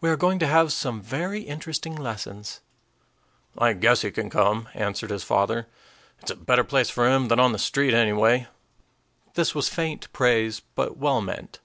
We 0.00 0.08
are 0.08 0.16
going 0.16 0.38
to 0.38 0.46
have 0.46 0.72
some 0.72 1.02
very 1.02 1.42
interesting 1.42 1.94
lessons." 1.94 2.62
"I 3.58 3.74
guess 3.74 4.00
he 4.00 4.10
can 4.10 4.30
come," 4.30 4.66
answered 4.72 5.10
his 5.10 5.24
father. 5.24 5.66
"It's 6.22 6.30
a 6.30 6.36
better 6.36 6.64
place 6.64 6.88
for 6.88 7.06
him 7.06 7.28
than 7.28 7.38
on 7.38 7.52
the 7.52 7.58
street, 7.58 7.92
anyway." 7.92 8.46
This 9.34 9.54
was 9.54 9.68
faint 9.68 10.10
praise, 10.14 10.62
but 10.74 10.96
well 10.96 11.20
meant. 11.20 11.60